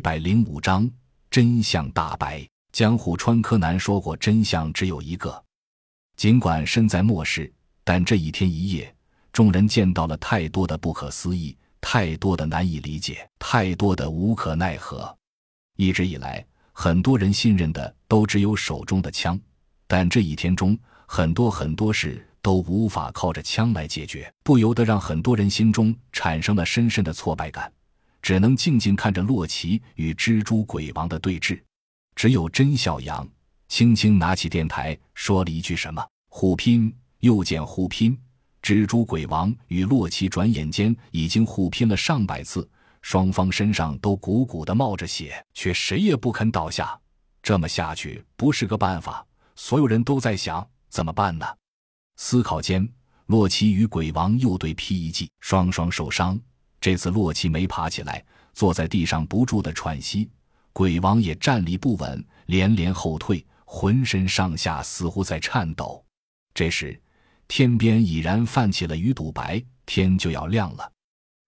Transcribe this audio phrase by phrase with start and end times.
[0.00, 0.90] 一百零五章
[1.30, 2.42] 真相大白。
[2.72, 5.44] 江户川柯南说过，真相只有一个。
[6.16, 7.52] 尽管身在末世，
[7.84, 8.96] 但这一天一夜，
[9.30, 15.14] 众人见到了太多的不可思议，太多的难以理解，太多的无可奈何。
[15.76, 16.42] 一直以来，
[16.72, 19.38] 很多人信任的都只有手中的枪，
[19.86, 22.26] 但这一天中，很多很多事。
[22.42, 27.70] 都无法靠着枪来解决，不由得让很多人心中产生了深深的挫败感，
[28.22, 31.60] 只能静静看着洛奇与蜘蛛鬼王的对峙。
[32.14, 33.26] 只有甄小阳
[33.68, 38.18] 轻轻拿起电台，说了一句：“什么互拼，又见互拼。”
[38.62, 42.68] 蜘蛛鬼王与洛奇转眼间已经互拼了上百次，
[43.00, 46.98] 双方身上都鼓鼓的冒着血，却谁也不肯倒下。
[47.42, 51.46] 这么下去不是个办法，所有人都在想怎么办呢？
[52.16, 52.86] 思考间，
[53.26, 56.38] 洛奇与鬼王又对劈一记，双双受伤。
[56.80, 60.28] 这次洛奇没爬起来，坐在地上不住的喘息；
[60.72, 66.04] 鬼王也站立不稳，连连后退，浑身上下似乎在颤抖。
[66.54, 66.98] 这时，
[67.46, 70.90] 天边已然泛起了鱼肚白，天就要亮了。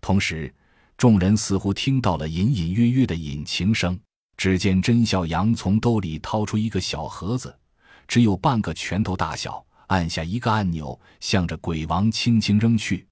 [0.00, 0.52] 同时，
[0.96, 3.98] 众人似乎听到了隐隐约约的引擎声。
[4.36, 7.58] 只见甄笑阳从兜里掏出一个小盒子，
[8.06, 9.64] 只有半个拳头大小。
[9.88, 13.08] 按下一个按钮，向着鬼王轻轻扔去，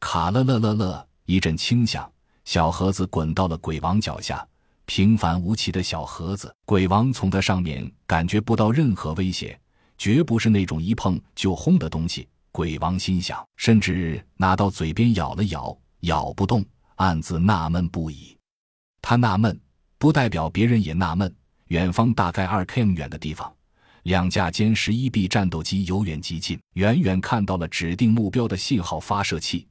[0.00, 2.10] 卡了乐乐乐一阵轻响，
[2.44, 4.44] 小盒子滚到了鬼王脚下。
[4.84, 9.56] 平凡无奇的小盒子，鬼王从它上面感觉不到任何威胁，
[9.96, 12.26] 绝不是那种一碰就轰的东西。
[12.50, 16.64] 鬼王心想，甚至拿到嘴边咬了咬，咬不动，
[16.96, 18.36] 暗自纳闷不已。
[19.00, 19.56] 他纳闷，
[19.98, 21.32] 不代表别人也纳闷。
[21.68, 23.48] 远方大概二 km 远的地方。
[24.02, 29.68] 两架歼十一 B 战斗机由远及近，远远看到了指定目标的信号发射器，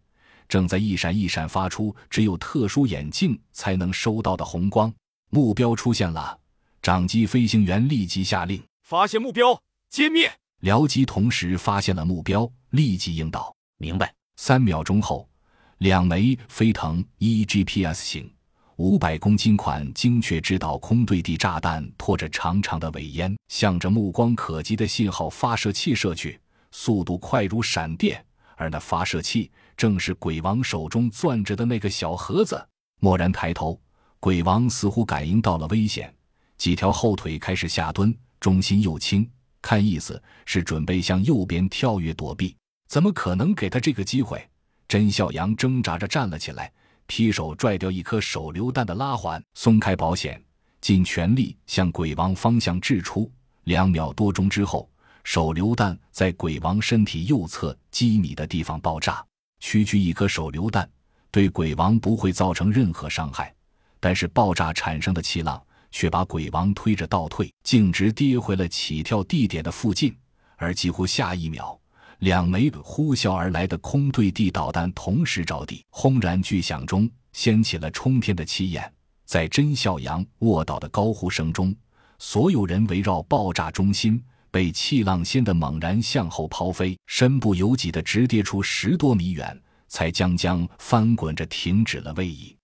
[0.49, 4.93] 正在一闪一闪发出只有特殊眼镜才能收到的红光。
[5.29, 6.37] 目标出现了，
[6.81, 9.61] 掌机飞行员立即下令：发现目标，
[9.93, 10.29] 歼灭。
[10.61, 14.13] 僚机同时发现了目标，立即应道：明白。
[14.35, 15.29] 三秒钟后，
[15.77, 18.33] 两枚飞腾 E GPS 型。
[18.77, 26.39] 五百公斤款精确制导空对地炸弹拖着长长的尾烟，向着目光可及的信号发射器射去，
[26.71, 28.25] 速度快如闪电。
[28.59, 32.61] 而那发射器正是鬼王手中攥着的那个小盒子。
[32.99, 33.79] 蓦然抬头，
[34.19, 36.13] 鬼王似乎感应到了危险，
[36.57, 39.27] 几条后腿开始下蹲，重心又轻，
[39.61, 42.53] 看意思是准备向右边跳跃躲避。
[42.89, 44.45] 怎么可能给他这个机会？
[44.89, 46.71] 甄笑阳挣扎着站了起来。
[47.07, 50.43] 劈手拽掉一颗手榴弹的拉环，松开保险，
[50.81, 53.31] 尽全力向鬼王方向掷出。
[53.63, 54.87] 两秒多钟之后，
[55.23, 59.23] 手榴弹在鬼王身体右侧几米的地方爆炸。
[59.59, 60.89] 区区一颗手榴弹
[61.31, 63.53] 对鬼王不会造成任何伤害，
[63.99, 70.15] 但是爆炸产生的气浪却把鬼王推着倒退，径直跌回了起跳地点的附近。
[70.55, 71.79] 而几乎下一秒。
[72.19, 78.93] 两枚呼啸而来的空对地导弹同时着地，轰然巨响中掀起了冲天的气焰。
[79.23, 81.73] 在甄孝阳卧倒的高呼声中，
[82.17, 92.58] 所有人围绕爆炸中心，被气浪掀得猛然向后抛飞，身不由己地直跌出十多米远，才将将翻滚着停止了位移。